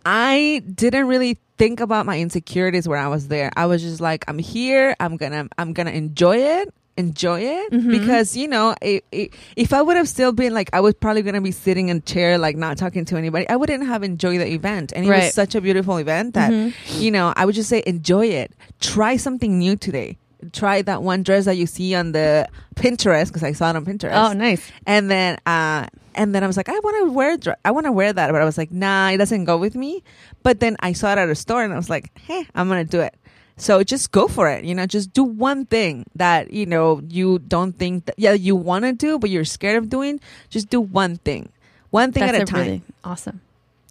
I 0.05 0.63
didn't 0.73 1.07
really 1.07 1.39
think 1.57 1.79
about 1.79 2.05
my 2.05 2.19
insecurities 2.19 2.87
when 2.87 2.99
I 2.99 3.07
was 3.07 3.27
there. 3.27 3.51
I 3.55 3.65
was 3.65 3.81
just 3.81 4.01
like, 4.01 4.25
I'm 4.27 4.39
here. 4.39 4.95
I'm 4.99 5.17
gonna 5.17 5.47
I'm 5.57 5.73
gonna 5.73 5.91
enjoy 5.91 6.37
it. 6.37 6.73
Enjoy 6.95 7.39
it 7.41 7.71
Mm-hmm. 7.71 7.89
because 7.91 8.37
you 8.37 8.47
know 8.47 8.75
it, 8.81 9.03
it, 9.11 9.33
if 9.55 9.73
I 9.73 9.81
would 9.81 9.97
have 9.97 10.07
still 10.07 10.31
been 10.31 10.53
like 10.53 10.69
I 10.73 10.79
was 10.79 10.93
probably 10.93 11.23
gonna 11.23 11.41
be 11.41 11.51
sitting 11.51 11.89
in 11.89 11.97
a 11.97 11.99
chair 12.01 12.37
like 12.37 12.55
not 12.55 12.77
talking 12.77 13.03
to 13.05 13.17
anybody 13.17 13.49
I 13.49 13.55
wouldn't 13.55 13.85
have 13.87 14.03
enjoyed 14.03 14.39
the 14.41 14.47
event 14.47 14.93
and 14.95 15.05
it 15.05 15.09
Right. 15.09 15.23
was 15.23 15.33
such 15.33 15.55
a 15.55 15.61
beautiful 15.61 15.97
event 15.97 16.35
that 16.35 16.51
Mm-hmm. 16.51 17.01
you 17.01 17.09
know 17.09 17.33
I 17.35 17.45
would 17.45 17.55
just 17.55 17.69
say 17.69 17.81
enjoy 17.87 18.27
it 18.27 18.51
try 18.79 19.17
something 19.17 19.57
new 19.57 19.75
today 19.75 20.19
try 20.51 20.81
that 20.83 21.01
one 21.01 21.23
dress 21.23 21.45
that 21.45 21.55
you 21.57 21.65
see 21.65 21.95
on 21.95 22.11
the 22.11 22.47
Pinterest 22.75 23.27
because 23.27 23.43
I 23.43 23.53
saw 23.53 23.69
it 23.71 23.75
on 23.75 23.85
Pinterest 23.85 24.11
Oh, 24.29 24.33
nice. 24.33 24.71
and 24.85 25.09
then 25.09 25.39
uh 25.47 25.87
and 26.15 26.35
then 26.35 26.43
I 26.43 26.47
was 26.47 26.57
like, 26.57 26.69
I 26.69 26.73
want 26.77 27.07
to 27.07 27.11
wear 27.11 27.37
dr- 27.37 27.57
I 27.65 27.71
want 27.71 27.87
to 27.87 27.91
wear 27.91 28.13
that, 28.13 28.31
but 28.31 28.39
I 28.39 28.45
was 28.45 28.55
like, 28.55 28.71
nah, 28.71 29.09
it 29.09 29.17
doesn't 29.17 29.45
go 29.45 29.57
with 29.57 29.73
me. 29.73 30.03
But 30.43 30.59
then 30.59 30.77
I 30.79 30.93
saw 30.93 31.11
it 31.11 31.17
at 31.17 31.27
a 31.27 31.33
store 31.33 31.63
and 31.63 31.73
I 31.73 31.75
was 31.75 31.89
like, 31.89 32.15
hey, 32.19 32.45
I'm 32.53 32.67
gonna 32.67 32.83
do 32.83 32.99
it. 33.01 33.15
So 33.57 33.83
just 33.83 34.11
go 34.11 34.27
for 34.27 34.49
it. 34.49 34.65
You 34.65 34.73
know, 34.75 34.85
just 34.85 35.13
do 35.13 35.23
one 35.23 35.65
thing 35.65 36.05
that 36.15 36.51
you 36.51 36.65
know 36.65 37.01
you 37.07 37.39
don't 37.39 37.73
think 37.77 38.05
that 38.05 38.15
yeah 38.17 38.33
you 38.33 38.55
want 38.55 38.83
to 38.85 38.93
do, 38.93 39.19
but 39.19 39.29
you're 39.29 39.45
scared 39.45 39.77
of 39.77 39.89
doing. 39.89 40.19
Just 40.49 40.69
do 40.69 40.81
one 40.81 41.17
thing, 41.17 41.49
one 41.91 42.11
thing 42.11 42.25
That's 42.25 42.35
at 42.35 42.41
a, 42.41 42.43
a 42.43 42.45
time. 42.47 42.61
really 42.65 42.81
awesome. 43.03 43.41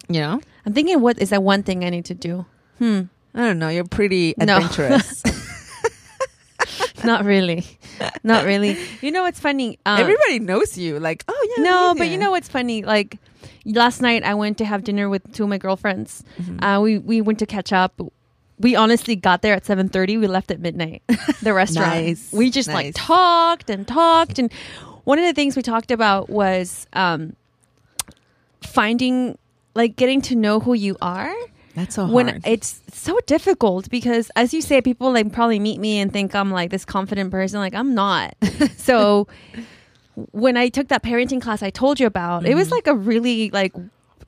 you 0.09 0.20
know, 0.20 0.41
I'm 0.67 0.73
thinking, 0.75 1.00
what 1.00 1.19
is 1.20 1.31
that 1.31 1.43
one 1.43 1.62
thing 1.62 1.85
I 1.85 1.91
need 1.91 2.05
to 2.06 2.14
do? 2.14 2.44
Hmm. 2.79 3.03
I 3.35 3.47
don't 3.47 3.59
know. 3.59 3.69
You're 3.69 3.85
pretty 3.85 4.35
No. 4.37 4.56
adventurous. 4.61 5.23
Not 7.05 7.25
really. 7.25 7.64
Not 8.23 8.44
really. 8.44 8.79
You 9.00 9.11
know 9.11 9.23
what's 9.23 9.41
funny? 9.41 9.79
Um, 9.87 10.00
Everybody 10.00 10.38
knows 10.38 10.79
you. 10.79 11.00
Like, 11.00 11.25
oh 11.26 11.55
yeah. 11.56 11.64
no, 11.64 11.94
but 11.97 12.09
you 12.09 12.19
know 12.19 12.31
what's 12.31 12.49
funny? 12.49 12.82
Like 12.85 13.19
last 13.64 14.00
night, 14.03 14.23
I 14.23 14.35
went 14.35 14.59
to 14.59 14.64
have 14.64 14.85
dinner 14.85 15.09
with 15.09 15.32
two 15.32 15.43
of 15.44 15.49
my 15.49 15.59
girlfriends. 15.59 16.23
Mm-hmm. 16.41 16.62
Uh, 16.62 16.81
we 16.81 16.99
we 16.99 17.20
went 17.20 17.38
to 17.41 17.47
catch 17.47 17.73
up. 17.73 18.00
We 18.62 18.75
honestly 18.76 19.17
got 19.17 19.43
there 19.43 19.55
at 19.55 19.67
seven 19.67 19.88
thirty. 19.88 20.17
We 20.17 20.26
left 20.26 20.50
at 20.50 20.61
midnight. 20.61 21.03
The 21.43 21.53
restaurant. 21.53 21.88
Nice. 21.91 22.32
We 22.32 22.50
just 22.50 22.69
like 22.69 22.95
talked 22.95 23.69
and 23.69 23.87
talked, 23.87 24.38
and 24.38 24.52
one 25.04 25.19
of 25.19 25.25
the 25.25 25.33
things 25.33 25.57
we 25.57 25.62
talked 25.62 25.90
about 25.90 26.31
was 26.31 26.87
um, 26.92 27.35
finding, 28.62 29.37
like, 29.75 29.97
getting 29.97 30.21
to 30.23 30.37
know 30.37 30.61
who 30.61 30.75
you 30.75 30.97
are 31.02 31.35
that's 31.75 31.95
so 31.95 32.07
when 32.07 32.28
hard. 32.28 32.42
it's 32.47 32.83
so 32.92 33.19
difficult 33.26 33.88
because 33.88 34.31
as 34.37 34.52
you 34.52 34.61
say 34.61 34.83
people 34.83 35.11
like 35.11 35.33
probably 35.33 35.59
meet 35.59 35.81
me 35.81 36.00
and 36.00 36.12
think 36.12 36.35
i'm 36.35 36.50
like 36.50 36.71
this 36.71 36.85
confident 36.85 37.31
person 37.31 37.59
like 37.61 37.75
i'm 37.75 37.95
not 37.95 38.35
so 38.76 39.26
when 40.33 40.54
i 40.59 40.69
took 40.69 40.88
that 40.88 41.02
parenting 41.02 41.40
class 41.40 41.62
i 41.62 41.71
told 41.71 41.99
you 41.99 42.07
about 42.07 42.45
it 42.45 42.54
was 42.54 42.66
Mm-hmm. 42.66 42.75
like 42.75 42.87
a 42.88 42.95
really 42.95 43.49
like 43.52 43.73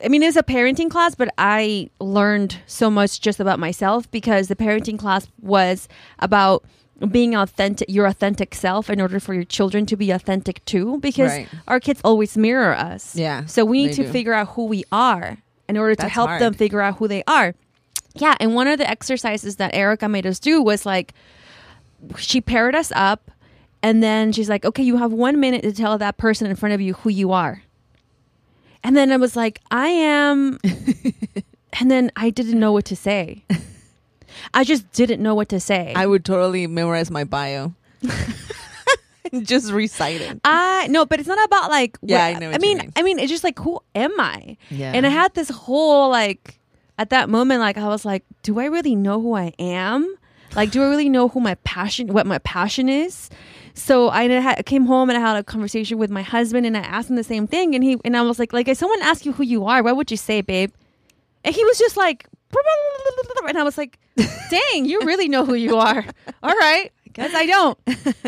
i 0.03 0.07
mean 0.07 0.21
it 0.23 0.27
was 0.27 0.37
a 0.37 0.43
parenting 0.43 0.89
class 0.89 1.15
but 1.15 1.29
i 1.37 1.89
learned 1.99 2.57
so 2.67 2.89
much 2.89 3.21
just 3.21 3.39
about 3.39 3.59
myself 3.59 4.09
because 4.11 4.47
the 4.47 4.55
parenting 4.55 4.97
class 4.99 5.27
was 5.41 5.87
about 6.19 6.63
being 7.11 7.35
authentic 7.35 7.87
your 7.89 8.05
authentic 8.05 8.55
self 8.55 8.89
in 8.89 9.01
order 9.01 9.19
for 9.19 9.33
your 9.33 9.43
children 9.43 9.85
to 9.85 9.95
be 9.97 10.11
authentic 10.11 10.63
too 10.65 10.97
because 10.99 11.29
Right. 11.31 11.47
our 11.67 11.79
kids 11.79 11.99
always 12.03 12.37
mirror 12.37 12.73
us 12.73 13.15
Yeah, 13.15 13.45
so 13.45 13.65
we 13.65 13.87
need 13.87 13.93
to 13.93 14.03
do. 14.03 14.11
figure 14.11 14.33
out 14.33 14.49
who 14.49 14.65
we 14.65 14.83
are 14.91 15.37
in 15.67 15.77
order 15.77 15.95
to 15.95 16.01
That's 16.03 16.13
help 16.13 16.29
them 16.39 16.53
figure 16.53 16.79
out 16.81 16.97
who 16.97 17.07
they 17.07 17.23
are. 17.27 17.53
Yeah, 18.13 18.35
and 18.39 18.55
one 18.55 18.67
of 18.67 18.77
the 18.77 18.89
exercises 18.89 19.57
that 19.57 19.73
Erica 19.75 20.07
made 20.07 20.25
us 20.25 20.39
do 20.39 20.61
was 20.61 20.85
like 20.85 21.13
she 22.17 22.39
paired 22.39 22.75
us 22.75 22.91
up 22.95 23.29
and 23.83 24.01
then 24.01 24.31
she's 24.31 24.47
like, 24.49 24.63
"Okay, 24.63 24.83
you 24.83 24.95
have 24.97 25.11
1 25.11 25.37
minute 25.39 25.63
to 25.63 25.73
tell 25.73 25.97
that 25.97 26.15
person 26.17 26.47
in 26.47 26.55
front 26.55 26.73
of 26.73 26.79
you 26.81 26.93
who 26.93 27.09
you 27.09 27.31
are." 27.33 27.61
And 28.85 28.95
then 28.95 29.11
I 29.11 29.17
was 29.17 29.35
like, 29.35 29.59
"I 29.71 29.87
am 29.87 30.59
And 31.79 31.91
then 31.91 32.11
I 32.15 32.29
didn't 32.29 32.59
know 32.59 32.71
what 32.71 32.85
to 32.85 32.95
say. 32.95 33.43
I 34.53 34.63
just 34.63 34.91
didn't 34.93 35.21
know 35.21 35.35
what 35.35 35.49
to 35.49 35.59
say. 35.59 35.93
I 35.95 36.05
would 36.05 36.23
totally 36.23 36.67
memorize 36.67 37.11
my 37.11 37.23
bio. 37.23 37.73
just 39.41 39.71
recite 39.71 40.21
it. 40.21 40.39
I 40.43 40.87
no, 40.87 41.05
but 41.05 41.19
it's 41.19 41.27
not 41.27 41.43
about 41.43 41.69
like. 41.69 41.97
Yeah, 42.01 42.23
I 42.23 42.33
know 42.33 42.49
I 42.49 42.51
what 42.53 42.61
mean, 42.61 42.77
mean. 42.77 42.93
I 42.95 43.01
mean, 43.01 43.19
it's 43.19 43.31
just 43.31 43.43
like, 43.43 43.59
who 43.59 43.79
am 43.93 44.17
I? 44.19 44.57
Yeah. 44.69 44.93
And 44.93 45.05
I 45.05 45.09
had 45.09 45.33
this 45.33 45.49
whole 45.49 46.09
like, 46.09 46.59
at 46.97 47.09
that 47.09 47.29
moment, 47.29 47.59
like 47.59 47.77
I 47.77 47.87
was 47.87 48.05
like, 48.05 48.23
do 48.43 48.59
I 48.59 48.65
really 48.65 48.95
know 48.95 49.19
who 49.19 49.35
I 49.35 49.51
am? 49.59 50.15
Like, 50.55 50.71
do 50.71 50.81
I 50.83 50.87
really 50.87 51.09
know 51.09 51.27
who 51.27 51.41
my 51.41 51.55
passion, 51.65 52.07
what 52.13 52.25
my 52.25 52.37
passion 52.39 52.87
is? 52.87 53.29
So 53.75 54.09
I 54.09 54.27
had, 54.27 54.65
came 54.65 54.85
home 54.85 55.09
and 55.09 55.17
I 55.17 55.21
had 55.21 55.37
a 55.37 55.43
conversation 55.43 55.97
with 55.97 56.09
my 56.09 56.21
husband, 56.21 56.65
and 56.65 56.75
I 56.75 56.81
asked 56.81 57.09
him 57.09 57.17
the 57.17 57.23
same 57.23 57.45
thing, 57.45 57.75
and 57.75 57.83
he 57.83 57.97
and 58.03 58.15
I 58.17 58.21
was 58.21 58.39
like, 58.39 58.53
like 58.53 58.67
if 58.67 58.77
someone 58.77 59.01
asked 59.01 59.25
you 59.25 59.33
who 59.33 59.43
you 59.43 59.65
are, 59.65 59.83
what 59.83 59.95
would 59.97 60.09
you 60.09 60.17
say, 60.17 60.41
babe? 60.41 60.71
And 61.43 61.53
he 61.53 61.63
was 61.63 61.77
just 61.77 61.95
like, 61.97 62.25
and 63.47 63.57
I 63.57 63.63
was 63.63 63.77
like, 63.77 63.99
dang, 64.49 64.85
you 64.85 65.01
really 65.01 65.27
know 65.27 65.45
who 65.45 65.53
you 65.53 65.75
are. 65.75 66.03
All 66.41 66.55
right. 66.55 66.91
Guess 67.13 67.33
I 67.33 67.45
don't. 67.45 67.79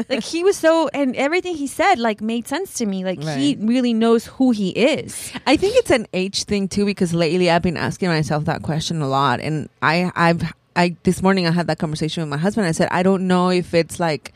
like 0.10 0.24
he 0.24 0.46
was 0.46 0.56
so, 0.56 0.88
and 0.94 1.13
everything 1.18 1.56
he 1.56 1.68
said 1.68 2.00
like 2.00 2.22
made 2.22 2.48
sense 2.48 2.75
to 2.75 2.86
me. 2.86 3.04
Like 3.04 3.22
he 3.22 3.58
really 3.60 3.94
knows 3.94 4.27
who 4.27 4.51
he 4.51 4.70
is. 4.70 5.34
I 5.46 5.58
think 5.58 5.75
it's 5.75 5.92
an 5.92 6.08
age 6.13 6.46
thing 6.46 6.70
too 6.70 6.86
because 6.86 7.13
lately 7.13 7.50
I've 7.50 7.62
been 7.62 7.75
asking 7.75 8.08
myself 8.10 8.46
that 8.46 8.63
question 8.63 9.01
a 9.01 9.08
lot, 9.10 9.42
and 9.42 9.68
I 9.82 10.12
I've 10.16 10.54
I 10.77 10.96
this 11.04 11.22
morning 11.22 11.48
I 11.48 11.51
had 11.51 11.68
that 11.68 11.80
conversation 11.80 12.24
with 12.24 12.30
my 12.30 12.38
husband. 12.38 12.66
I 12.66 12.72
said 12.72 12.88
I 12.92 13.04
don't 13.04 13.27
know 13.27 13.50
if 13.50 13.74
it's 13.74 14.00
like 14.00 14.34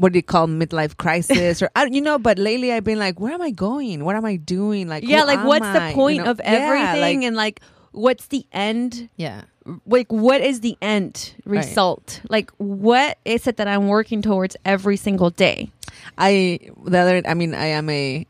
what 0.00 0.12
do 0.12 0.18
you 0.18 0.22
call 0.22 0.46
midlife 0.48 0.96
crisis 0.96 1.60
or 1.62 1.70
I, 1.76 1.84
you 1.86 2.00
know, 2.00 2.18
but 2.18 2.38
lately 2.38 2.72
I've 2.72 2.84
been 2.84 2.98
like, 2.98 3.20
where 3.20 3.32
am 3.34 3.42
I 3.42 3.50
going? 3.50 4.02
What 4.04 4.16
am 4.16 4.24
I 4.24 4.36
doing? 4.36 4.88
Like 4.88 5.04
yeah, 5.06 5.24
like 5.24 5.44
what's 5.44 5.64
I? 5.66 5.78
the 5.78 5.88
You 5.88 5.94
point 5.94 6.24
know? 6.24 6.30
of 6.32 6.40
Yeah, 6.42 6.50
everything, 6.50 7.20
like- 7.20 7.26
and 7.28 7.36
like 7.36 7.60
what's 7.92 8.26
the 8.28 8.46
end? 8.52 9.08
yeah, 9.16 9.42
Like 9.86 10.10
what 10.10 10.40
is 10.40 10.60
the 10.60 10.76
end 10.80 11.34
Right. 11.44 11.58
result? 11.66 12.20
Like 12.28 12.50
what 12.58 13.18
is 13.24 13.46
it 13.46 13.56
that 13.58 13.68
I'm 13.68 13.88
working 13.88 14.22
towards 14.22 14.56
every 14.64 14.96
single 14.96 15.30
day? 15.30 15.70
I 16.18 16.58
the 16.86 16.98
other 16.98 17.22
I 17.26 17.34
mean 17.34 17.54
I 17.54 17.66
am 17.76 17.90
a 17.90 18.26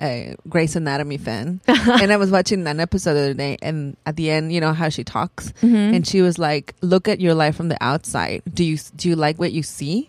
a 0.00 0.34
Grey's 0.48 0.76
Anatomy 0.76 1.18
fan, 1.18 1.60
and 1.66 2.12
I 2.12 2.16
was 2.16 2.30
watching 2.30 2.66
an 2.66 2.80
episode 2.80 3.14
the 3.14 3.20
other 3.20 3.34
day, 3.34 3.58
and 3.60 3.96
at 4.06 4.16
the 4.16 4.30
end, 4.30 4.52
you 4.52 4.60
know 4.60 4.72
how 4.72 4.88
she 4.88 5.04
talks, 5.04 5.52
Mm-hmm. 5.60 5.76
and 5.94 6.06
she 6.06 6.22
was 6.22 6.38
like, 6.38 6.74
"Look 6.80 7.08
at 7.08 7.20
your 7.20 7.34
life 7.34 7.56
from 7.56 7.68
the 7.68 7.76
outside. 7.82 8.42
Do 8.52 8.64
you 8.64 8.78
do 8.96 9.08
you 9.10 9.16
like 9.16 9.38
what 9.38 9.52
you 9.52 9.62
see?" 9.62 10.08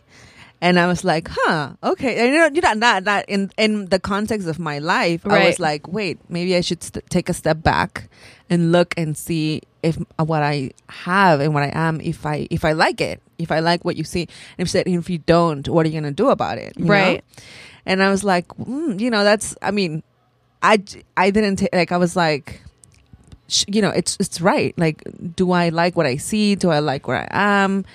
And 0.63 0.79
I 0.79 0.85
was 0.85 1.03
like, 1.03 1.27
"Huh, 1.31 1.73
okay." 1.83 2.17
And 2.19 2.33
you 2.33 2.39
know, 2.39 2.49
you 2.53 2.61
know, 2.61 2.73
not 2.73 3.03
not 3.03 3.25
in 3.27 3.49
in 3.57 3.87
the 3.87 3.99
context 3.99 4.47
of 4.47 4.59
my 4.59 4.77
life, 4.77 5.25
I 5.25 5.45
was 5.47 5.59
like, 5.59 5.87
"Wait, 5.87 6.19
maybe 6.29 6.55
I 6.55 6.61
should 6.61 6.83
st- 6.83 7.03
take 7.09 7.29
a 7.29 7.33
step 7.33 7.63
back 7.63 8.09
and 8.49 8.71
look 8.71 8.93
and 8.95 9.17
see 9.17 9.63
if 9.81 9.97
uh, 10.19 10.23
what 10.23 10.43
I 10.43 10.69
have 10.87 11.39
and 11.39 11.55
what 11.55 11.63
I 11.63 11.71
am, 11.73 11.99
if 12.01 12.25
I 12.27 12.47
if 12.51 12.63
I 12.63 12.73
like 12.73 13.01
it, 13.01 13.21
if 13.39 13.51
I 13.51 13.59
like 13.59 13.83
what 13.83 13.95
you 13.95 14.03
see." 14.03 14.27
And 14.59 14.67
she 14.67 14.71
said, 14.71 14.87
"If 14.87 15.09
you 15.09 15.17
don't, 15.17 15.67
what 15.67 15.85
are 15.85 15.89
you 15.89 15.99
gonna 15.99 16.11
do 16.11 16.29
about 16.29 16.59
it?" 16.59 16.77
You 16.77 16.85
know? 16.85 16.91
Right. 16.91 17.23
And 17.87 18.03
I 18.03 18.11
was 18.11 18.23
like, 18.23 18.47
mm, 18.49 18.99
you 18.99 19.09
know, 19.09 19.23
that's. 19.23 19.55
I 19.63 19.71
mean, 19.71 20.03
I 20.61 20.77
I 21.17 21.31
didn't 21.31 21.55
ta- 21.55 21.73
like. 21.73 21.91
I 21.91 21.97
was 21.97 22.15
like, 22.15 22.61
you 23.67 23.81
know, 23.81 23.89
it's 23.89 24.17
it's 24.19 24.41
right. 24.41 24.73
Like, 24.77 25.03
do 25.35 25.51
I 25.51 25.69
like 25.69 25.95
what 25.95 26.05
I 26.05 26.17
see? 26.17 26.55
Do 26.55 26.69
I 26.69 26.79
like 26.79 27.07
where 27.07 27.17
I 27.17 27.27
am? 27.31 27.85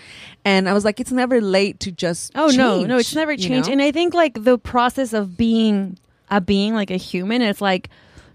And 0.45 0.69
I 0.69 0.73
was 0.73 0.85
like, 0.85 1.01
it's 1.01 1.13
never 1.13 1.41
late 1.41 1.81
to 1.81 1.93
just. 1.93 2.33
Oh 2.35 2.49
no, 2.49 2.85
no, 2.85 2.99
it's 2.99 3.15
never 3.15 3.33
you 3.33 3.39
changed. 3.39 3.69
know? 3.69 3.73
And 3.73 3.83
I 3.83 3.91
think 3.91 4.15
like 4.15 4.43
the 4.43 4.59
process 4.59 5.13
of 5.13 5.37
being 5.37 5.99
a 6.31 6.41
being 6.41 6.75
like 6.75 6.91
a 6.91 6.97
human 6.97 7.43
is 7.43 7.61
like 7.61 7.89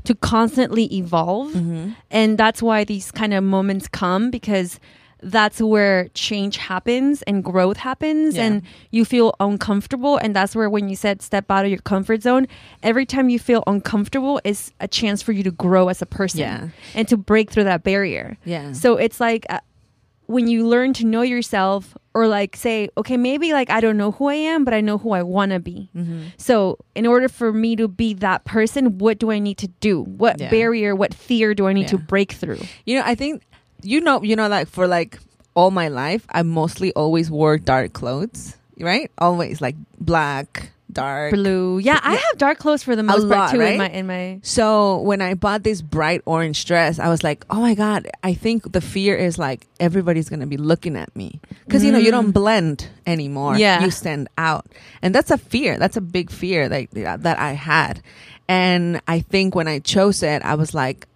to 0.03 0.15
constantly 0.15 0.85
evolve. 0.95 1.51
Mm-hmm. 1.51 1.91
And 2.09 2.37
that's 2.37 2.61
why 2.61 2.83
these 2.83 3.11
kind 3.11 3.33
of 3.33 3.43
moments 3.43 3.87
come 3.87 4.31
because 4.31 4.79
that's 5.23 5.61
where 5.61 6.07
change 6.13 6.57
happens 6.57 7.21
and 7.23 7.43
growth 7.43 7.77
happens 7.77 8.35
Yeah. 8.35 8.45
and 8.45 8.61
you 8.89 9.05
feel 9.05 9.33
uncomfortable 9.39 10.17
and 10.17 10.35
that's 10.35 10.55
where 10.55 10.69
when 10.69 10.89
you 10.89 10.95
said 10.95 11.21
step 11.21 11.49
out 11.51 11.63
of 11.65 11.71
your 11.71 11.81
comfort 11.81 12.23
zone 12.23 12.47
every 12.81 13.05
time 13.05 13.29
you 13.29 13.37
feel 13.37 13.63
uncomfortable 13.67 14.41
is 14.43 14.71
a 14.79 14.87
chance 14.87 15.21
for 15.21 15.31
you 15.31 15.43
to 15.43 15.51
grow 15.51 15.89
as 15.89 16.01
a 16.01 16.05
person 16.07 16.39
Yeah. 16.39 16.67
and 16.95 17.07
to 17.09 17.17
break 17.17 17.51
through 17.51 17.65
that 17.65 17.83
barrier 17.83 18.37
Yeah. 18.45 18.71
so 18.73 18.95
it's 18.97 19.19
like 19.19 19.45
uh, 19.49 19.59
when 20.27 20.47
you 20.47 20.65
learn 20.65 20.93
to 20.93 21.05
know 21.05 21.21
yourself 21.23 21.95
or 22.13 22.25
like 22.27 22.55
say, 22.55 22.89
okay, 22.97 23.17
maybe 23.17 23.51
like 23.51 23.69
I 23.69 23.81
don't 23.81 23.97
know 23.97 24.11
who 24.11 24.27
I 24.27 24.35
am, 24.35 24.63
but 24.63 24.73
I 24.73 24.79
know 24.79 24.97
who 24.97 25.11
I 25.11 25.23
want 25.23 25.51
to 25.51 25.59
be. 25.59 25.89
Mm-hmm. 25.95 26.21
So 26.37 26.77
in 26.95 27.05
order 27.05 27.27
for 27.27 27.51
me 27.51 27.75
to 27.75 27.87
be 27.89 28.13
that 28.15 28.45
person, 28.45 28.97
what 28.97 29.19
do 29.19 29.29
I 29.31 29.39
need 29.39 29.57
to 29.57 29.67
do? 29.81 30.03
What 30.03 30.39
Yeah. 30.39 30.49
barrier, 30.49 30.95
what 30.95 31.13
fear 31.13 31.53
do 31.53 31.67
I 31.67 31.73
need 31.73 31.89
to 31.89 31.97
break 31.97 32.31
through? 32.33 32.59
You 32.85 32.95
know, 32.97 33.03
I 33.05 33.13
think 33.15 33.43
you 33.83 34.01
know, 34.01 34.21
you 34.23 34.35
know, 34.35 34.47
like 34.47 34.67
for 34.67 34.87
like 34.87 35.19
all 35.53 35.71
my 35.71 35.87
life, 35.87 36.25
I 36.29 36.43
mostly 36.43 36.93
always 36.93 37.29
wore 37.29 37.57
dark 37.57 37.93
clothes, 37.93 38.55
right? 38.79 39.11
Always 39.17 39.61
like 39.61 39.75
black, 39.99 40.71
dark, 40.91 41.33
Blue. 41.33 41.79
Yeah, 41.79 41.99
I 42.03 42.15
have 42.15 42.37
dark 42.37 42.57
clothes 42.59 42.83
for 42.83 42.95
the 42.95 43.03
most 43.03 43.27
part 43.29 43.51
too 43.51 43.61
in 43.61 43.61
right? 43.61 43.77
my 43.77 43.89
in 43.89 44.07
my 44.07 44.39
So 44.43 44.99
when 45.01 45.21
I 45.21 45.33
bought 45.33 45.63
this 45.63 45.81
bright 45.81 46.21
orange 46.25 46.65
dress, 46.65 46.99
I 46.99 47.09
was 47.09 47.23
like, 47.23 47.45
"Oh 47.49 47.61
my 47.61 47.75
god!" 47.75 48.07
I 48.23 48.33
think 48.33 48.71
the 48.71 48.81
fear 48.81 49.15
is 49.15 49.37
like 49.37 49.67
everybody's 49.79 50.29
gonna 50.29 50.47
be 50.47 50.57
looking 50.57 50.95
at 50.95 51.13
me 51.15 51.39
because 51.65 51.83
you 51.83 51.91
know 51.91 51.99
you 51.99 52.11
don't 52.11 52.31
blend 52.31 52.87
anymore. 53.05 53.55
Mm. 53.55 53.59
Yeah. 53.59 53.83
you 53.83 53.91
stand 53.91 54.29
out, 54.37 54.65
and 55.01 55.13
that's 55.15 55.31
a 55.31 55.37
fear. 55.37 55.77
That's 55.77 55.97
a 55.97 56.01
big 56.01 56.31
fear 56.31 56.69
that 56.69 56.89
that 57.23 57.39
I 57.39 57.53
had, 57.53 58.01
and 58.47 59.01
I 59.07 59.19
think 59.19 59.55
when 59.55 59.67
I 59.67 59.79
chose 59.79 60.23
it, 60.23 60.41
I 60.43 60.55
was 60.55 60.73
like, 60.73 61.07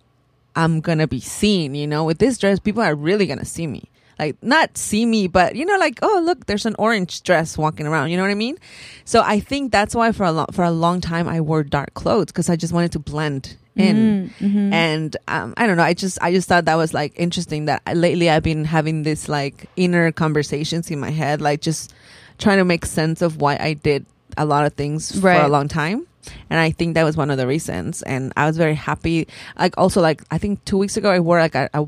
"I'm 0.55 0.81
gonna 0.81 1.07
be 1.07 1.19
seen." 1.19 1.75
You 1.75 1.87
know, 1.87 2.03
with 2.03 2.19
this 2.19 2.37
dress, 2.37 2.59
people 2.59 2.81
are 2.81 2.95
really 2.95 3.25
gonna 3.25 3.45
see 3.45 3.67
me. 3.67 3.89
Like 4.17 4.41
not 4.41 4.77
see 4.77 5.05
me, 5.05 5.27
but 5.27 5.55
you 5.55 5.65
know, 5.65 5.77
like 5.77 5.99
oh 6.01 6.21
look, 6.23 6.45
there's 6.45 6.65
an 6.65 6.75
orange 6.79 7.23
dress 7.23 7.57
walking 7.57 7.85
around. 7.85 8.11
You 8.11 8.17
know 8.17 8.23
what 8.23 8.31
I 8.31 8.35
mean? 8.35 8.57
So 9.03 9.21
I 9.21 9.39
think 9.39 9.71
that's 9.71 9.93
why 9.93 10.11
for 10.13 10.23
a 10.23 10.31
long 10.31 10.47
for 10.53 10.63
a 10.63 10.71
long 10.71 11.01
time 11.01 11.27
I 11.27 11.41
wore 11.41 11.63
dark 11.63 11.93
clothes 11.93 12.27
because 12.27 12.49
I 12.49 12.55
just 12.55 12.71
wanted 12.71 12.93
to 12.93 12.99
blend 12.99 13.57
in. 13.75 14.31
Mm-hmm. 14.39 14.73
And 14.73 15.17
um, 15.27 15.53
I 15.57 15.67
don't 15.67 15.75
know. 15.75 15.83
I 15.83 15.93
just 15.93 16.17
I 16.21 16.31
just 16.31 16.47
thought 16.47 16.65
that 16.65 16.75
was 16.75 16.93
like 16.93 17.11
interesting 17.17 17.65
that 17.65 17.81
I- 17.85 17.93
lately 17.93 18.29
I've 18.29 18.43
been 18.43 18.63
having 18.63 19.03
this 19.03 19.27
like 19.27 19.69
inner 19.75 20.11
conversations 20.13 20.89
in 20.89 20.99
my 20.99 21.11
head, 21.11 21.41
like 21.41 21.59
just 21.61 21.93
trying 22.37 22.57
to 22.57 22.65
make 22.65 22.85
sense 22.85 23.21
of 23.21 23.41
why 23.41 23.57
I 23.59 23.73
did 23.73 24.05
a 24.37 24.45
lot 24.45 24.65
of 24.65 24.73
things 24.73 25.19
for 25.19 25.29
a 25.31 25.47
long 25.47 25.67
time. 25.67 26.07
And 26.49 26.59
I 26.59 26.71
think 26.71 26.95
that 26.95 27.03
was 27.03 27.15
one 27.15 27.29
of 27.29 27.37
the 27.37 27.45
reasons. 27.45 28.01
And 28.01 28.33
I 28.35 28.47
was 28.47 28.57
very 28.57 28.73
happy. 28.73 29.27
Like 29.59 29.77
also 29.77 30.01
like 30.01 30.23
I 30.31 30.39
think 30.39 30.63
two 30.65 30.77
weeks 30.77 30.97
ago 30.97 31.11
I 31.11 31.19
wore 31.19 31.39
like 31.39 31.53
a, 31.55 31.69
a 31.73 31.83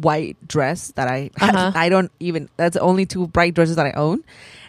white 0.00 0.36
dress 0.46 0.92
that 0.92 1.08
I 1.08 1.30
Uh-huh. 1.40 1.72
I 1.74 1.88
don't 1.88 2.12
even 2.20 2.48
that's 2.58 2.74
the 2.74 2.80
only 2.80 3.06
two 3.06 3.26
bright 3.28 3.54
dresses 3.54 3.76
that 3.76 3.86
I 3.86 3.92
own. 3.92 4.22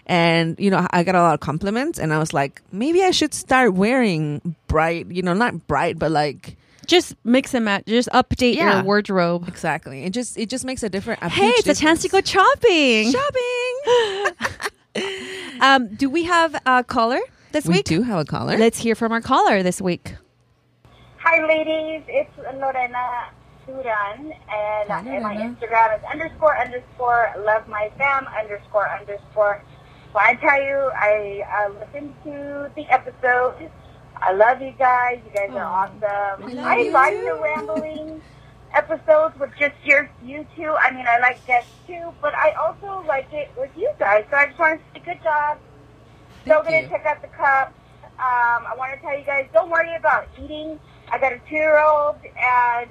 And 0.06 0.56
you 0.58 0.72
know, 0.72 0.88
I 0.92 1.04
got 1.04 1.16
a 1.16 1.22
lot 1.22 1.34
of 1.34 1.42
compliments 1.42 2.00
and 2.00 2.14
I 2.14 2.18
was 2.18 2.34
like, 2.34 2.62
maybe 2.72 3.04
I 3.04 3.12
should 3.12 3.34
start 3.34 3.74
wearing 3.74 4.56
bright, 4.68 5.12
you 5.12 5.22
know, 5.22 5.34
not 5.34 5.68
bright, 5.68 6.00
but 6.00 6.12
like 6.12 6.56
just 6.88 7.14
mix 7.26 7.54
and 7.54 7.66
match, 7.66 7.86
just 7.88 8.08
update 8.14 8.56
Yeah. 8.56 8.76
your 8.78 8.84
wardrobe. 8.84 9.48
Exactly. 9.50 10.06
It 10.06 10.12
just 10.14 10.38
it 10.38 10.50
just 10.50 10.64
makes 10.64 10.82
a 10.82 10.90
different. 10.90 11.22
A 11.22 11.28
Hey, 11.30 11.50
it's 11.50 11.68
a 11.68 11.76
chance 11.76 12.02
to 12.04 12.08
go 12.10 12.22
shopping. 12.22 13.12
shopping. 13.12 14.70
Um, 15.62 15.94
do 15.96 16.10
we 16.10 16.24
have 16.24 16.56
a 16.66 16.86
caller 16.86 17.20
this 17.52 17.66
we 17.66 17.74
week? 17.74 17.90
We 17.90 17.98
do 17.98 18.04
have 18.04 18.20
a 18.20 18.24
caller. 18.24 18.58
Let's 18.58 18.80
hear 18.80 18.96
from 18.96 19.12
our 19.12 19.20
caller 19.20 19.62
this 19.62 19.82
week. 19.82 20.16
Hi, 21.18 21.46
ladies. 21.46 22.02
It's 22.08 22.32
Lorena 22.38 23.30
Duran, 23.68 24.32
and, 24.32 24.90
Hi, 24.90 25.04
and 25.06 25.24
my 25.24 25.36
Instagram 25.36 25.98
is 25.98 26.04
underscore 26.10 26.58
underscore 26.58 27.34
love 27.46 27.68
my 27.68 27.92
fam 27.98 28.26
underscore 28.28 28.90
underscore. 28.90 29.62
So 30.14 30.20
I 30.20 30.36
tell 30.36 30.62
you, 30.62 30.92
I 30.96 31.44
uh, 31.46 31.80
listened 31.80 32.14
to 32.24 32.72
the 32.76 32.88
episode. 32.90 33.70
I 34.16 34.32
love 34.32 34.62
you 34.62 34.74
guys. 34.80 35.20
You 35.26 35.32
guys 35.34 35.52
are 35.52 35.64
awesome. 35.64 36.04
I, 36.04 36.54
love 36.54 36.66
I 36.66 36.78
you 36.80 36.92
like 36.92 37.14
the 37.14 37.40
rambling 37.42 38.22
episodes 38.74 39.38
with 39.40 39.52
just 39.60 39.76
your 39.84 40.10
you 40.24 40.46
two. 40.56 40.76
I 40.82 40.92
mean, 40.92 41.06
I 41.08 41.20
like 41.20 41.46
guests 41.48 41.72
too, 41.88 42.12
but 42.22 42.34
I 42.36 42.52
also 42.54 43.06
like 43.08 43.28
it 43.34 43.50
with 43.58 43.72
you 43.76 43.90
guys. 44.00 44.26
So 44.30 44.38
I 44.38 44.48
just 44.48 44.60
want 44.60 44.80
to 44.80 45.00
say 45.00 45.06
good 45.06 45.24
job. 45.24 45.58
Still 46.44 46.64
Thank 46.64 46.66
gonna 46.66 46.82
you. 46.84 46.90
check 46.90 47.06
out 47.06 47.22
the 47.22 47.28
cup. 47.30 47.74
Um, 48.20 48.66
I 48.68 48.74
want 48.78 48.94
to 48.94 49.00
tell 49.02 49.18
you 49.18 49.26
guys, 49.26 49.48
don't 49.54 49.70
worry 49.70 49.96
about 49.96 50.28
eating. 50.42 50.80
I 51.12 51.18
got 51.18 51.34
a 51.34 51.40
two-year-old, 51.50 52.18
and 52.24 52.90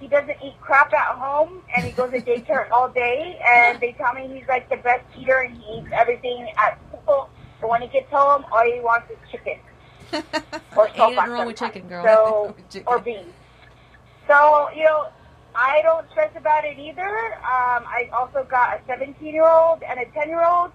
he 0.00 0.08
doesn't 0.08 0.36
eat 0.42 0.54
crap 0.60 0.92
at 0.92 1.16
home, 1.16 1.60
and 1.76 1.84
he 1.86 1.92
goes 1.92 2.10
to 2.12 2.20
daycare 2.20 2.70
all 2.72 2.88
day. 2.88 3.38
And 3.46 3.80
they 3.80 3.92
tell 3.92 4.14
me 4.14 4.28
he's 4.34 4.48
like 4.48 4.68
the 4.70 4.76
best 4.76 5.04
eater, 5.18 5.38
and 5.40 5.56
he 5.56 5.78
eats 5.78 5.88
everything 5.92 6.48
at 6.56 6.78
school. 7.02 7.28
But 7.60 7.70
when 7.70 7.82
he 7.82 7.88
gets 7.88 8.10
home, 8.10 8.44
all 8.52 8.64
he 8.64 8.80
wants 8.80 9.10
is 9.10 9.16
chicken 9.30 9.58
or 10.76 10.88
Ain't 10.88 11.16
nothing 11.16 11.32
wrong 11.32 11.46
with 11.46 11.56
chicken, 11.58 11.88
girl. 11.88 12.04
So 12.04 12.56
Chicken. 12.70 12.86
or 12.86 12.98
beans. 12.98 13.32
So 14.26 14.70
you 14.74 14.84
know, 14.84 15.08
I 15.54 15.82
don't 15.82 16.08
stress 16.10 16.30
about 16.36 16.64
it 16.64 16.78
either. 16.78 17.34
Um, 17.36 17.84
I 17.86 18.08
also 18.12 18.46
got 18.50 18.80
a 18.80 18.90
17-year-old 18.90 19.82
and 19.82 20.00
a 20.00 20.04
10-year-old, 20.06 20.72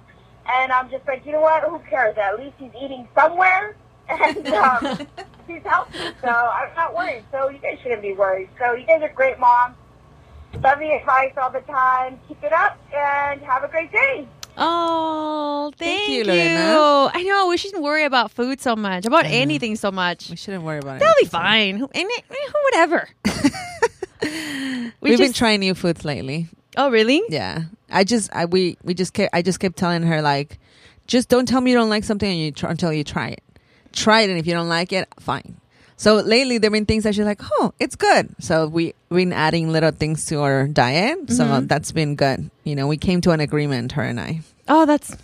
and 0.51 0.71
I'm 0.71 0.89
just 0.89 1.05
like, 1.07 1.25
you 1.25 1.33
know 1.33 1.41
what? 1.41 1.63
Who 1.63 1.79
cares? 1.89 2.17
At 2.17 2.39
least 2.39 2.55
he's 2.57 2.71
eating 2.81 3.07
somewhere, 3.13 3.75
and 4.09 4.47
um, 4.53 5.07
he's 5.47 5.63
healthy. 5.63 5.99
So 6.21 6.29
I'm 6.29 6.73
not 6.75 6.95
worried. 6.95 7.25
So 7.31 7.49
you 7.49 7.57
guys 7.57 7.77
shouldn't 7.83 8.01
be 8.01 8.13
worried. 8.13 8.49
So 8.57 8.73
you 8.73 8.85
guys 8.85 9.01
are 9.01 9.09
great 9.13 9.39
moms. 9.39 9.75
Love 10.63 10.81
your 10.81 10.95
advice 10.95 11.33
all 11.37 11.51
the 11.51 11.61
time. 11.61 12.19
Keep 12.27 12.43
it 12.43 12.53
up, 12.53 12.79
and 12.93 13.41
have 13.41 13.63
a 13.63 13.67
great 13.67 13.91
day. 13.91 14.27
Oh, 14.57 14.59
thank, 14.59 14.59
Thank 14.59 15.18
you, 16.09 16.17
you. 16.19 16.23
Lorena. 16.25 17.11
I 17.13 17.23
know 17.23 17.47
we 17.47 17.57
shouldn't 17.57 17.81
worry 17.83 18.03
about 18.05 18.31
food 18.31 18.59
so 18.61 18.75
much, 18.75 19.05
about 19.05 19.25
anything 19.25 19.75
so 19.75 19.91
much. 19.91 20.29
we 20.29 20.35
shouldn't 20.35 20.63
worry 20.63 20.79
about 20.79 20.97
it. 20.97 20.99
That'll 20.99 21.15
be 21.21 21.27
fine. 21.27 21.77
Who- 21.77 21.89
And 21.93 22.07
it, 22.09 22.23
eh, 22.29 22.51
whatever. 22.71 23.09
we 24.21 24.91
We've 25.01 25.17
been 25.17 25.27
just- 25.27 25.35
trying 25.37 25.59
new 25.61 25.73
foods 25.73 26.03
lately. 26.05 26.47
Oh, 26.77 26.89
really? 26.91 27.21
Yeah, 27.29 27.63
I 27.89 28.03
just 28.03 28.29
I 28.33 28.45
we 28.45 28.77
we 28.83 28.93
just 28.93 29.13
kept 29.13 29.33
I 29.33 29.41
just 29.41 29.59
kept 29.59 29.75
telling 29.75 30.03
her 30.03 30.21
like, 30.21 30.59
just 31.07 31.27
don't 31.29 31.47
tell 31.47 31.59
me 31.61 31.71
you 31.71 31.77
don't 31.77 31.89
like 31.89 32.03
something 32.03 32.29
and 32.29 32.39
you 32.39 32.51
try, 32.51 32.69
until 32.71 32.93
you 32.93 33.03
try 33.03 33.29
it. 33.29 33.43
Try 33.91 34.21
it, 34.21 34.29
and 34.29 34.37
if 34.39 34.45
you 34.45 34.53
don't 34.53 34.69
like 34.69 34.93
it, 34.93 35.07
fine. 35.19 35.57
So 35.97 36.15
lately 36.17 36.59
there've 36.59 36.71
been 36.71 36.85
things 36.85 37.03
that 37.03 37.15
she's 37.15 37.25
like, 37.25 37.41
oh, 37.43 37.73
it's 37.79 37.95
good. 37.95 38.29
So 38.39 38.67
we 38.67 38.93
we've 39.09 39.25
been 39.27 39.33
adding 39.33 39.71
little 39.71 39.91
things 39.91 40.25
to 40.27 40.39
our 40.41 40.67
diet. 40.67 41.29
So 41.31 41.43
Mm-hmm. 41.43 41.67
that's 41.67 41.91
been 41.91 42.15
good. 42.15 42.49
You 42.63 42.75
know, 42.75 42.87
we 42.87 42.97
came 42.97 43.19
to 43.21 43.31
an 43.31 43.39
agreement, 43.39 43.93
her 43.93 44.03
and 44.03 44.19
I. 44.19 44.41
Oh, 44.67 44.85
that's 44.85 45.17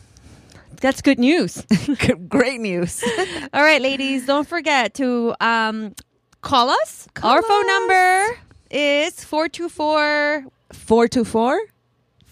that's 0.80 1.02
good 1.02 1.20
news. 1.20 1.66
Great 2.30 2.60
news. 2.62 3.04
All 3.54 3.62
right, 3.64 3.82
ladies, 3.82 4.26
don't 4.26 4.48
forget 4.48 4.94
to 4.96 5.34
um, 5.40 5.94
call 6.42 6.70
us. 6.70 7.08
Call 7.14 7.32
Our 7.32 7.42
phone 7.42 7.68
number 7.68 8.40
is 8.72 9.24
424. 9.24 10.46
424 10.74 11.60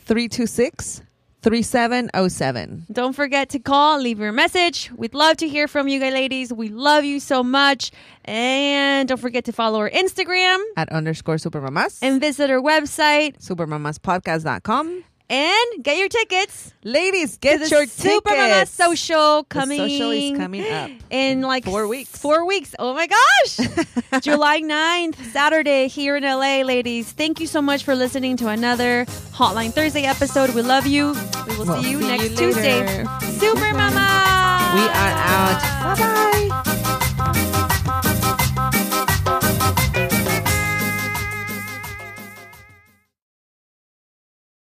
326 0.05 1.01
3707. 1.43 2.85
Don't 2.91 3.13
forget 3.13 3.49
to 3.49 3.59
call, 3.59 3.99
leave 3.99 4.19
your 4.19 4.31
message. 4.31 4.89
We'd 4.95 5.13
love 5.13 5.37
to 5.37 5.47
hear 5.47 5.67
from 5.67 5.87
you 5.89 5.99
guys, 5.99 6.13
ladies. 6.13 6.53
We 6.53 6.69
love 6.69 7.03
you 7.03 7.19
so 7.19 7.43
much. 7.43 7.91
And 8.25 9.09
don't 9.09 9.19
forget 9.19 9.43
to 9.45 9.51
follow 9.51 9.79
our 9.79 9.89
Instagram 9.89 10.57
At 10.77 10.89
underscore 10.89 11.35
supermamas. 11.35 11.99
and 12.01 12.21
visit 12.21 12.49
our 12.49 12.61
website 12.61 13.37
supermamaspodcast.com. 13.45 15.03
and 15.29 15.83
get 15.83 15.97
your 15.97 16.09
tickets. 16.09 16.73
Ladies, 16.83 17.33
to 17.33 17.39
get 17.39 17.59
the 17.61 17.67
your 17.69 17.85
Super 17.85 18.29
Mama. 18.29 18.65
Social 18.65 19.43
coming. 19.45 19.79
social 19.79 20.11
is 20.11 20.37
coming 20.37 20.69
up. 20.69 20.91
in 21.09 21.41
like 21.41 21.65
Four 21.65 21.87
weeks. 21.87 22.09
Four 22.17 22.45
weeks. 22.45 22.75
Oh 22.77 22.93
my 22.93 23.07
gosh. 23.07 24.21
July 24.21 24.61
9th, 24.61 25.15
Saturday 25.31 25.87
here 25.87 26.15
in 26.17 26.23
LA, 26.23 26.61
ladies. 26.61 27.11
Thank 27.11 27.39
you 27.39 27.47
so 27.47 27.61
much 27.61 27.83
for 27.83 27.95
listening 27.95 28.37
to 28.37 28.49
another 28.49 29.05
Hotline 29.33 29.71
Thursday 29.73 30.03
episode. 30.03 30.53
We 30.53 30.61
love 30.61 30.85
you. 30.85 31.13
We 31.47 31.57
will 31.57 31.65
We'll 31.65 31.81
see 31.83 31.91
you 31.91 32.01
see 32.01 32.07
next 32.07 32.29
you 32.31 32.35
Tuesday. 32.37 33.05
Super 33.39 33.73
Mama. 33.73 34.71
We 34.75 34.81
are 34.81 35.13
out. 35.15 35.97
Bye 35.97 36.51
bye. 36.63 36.69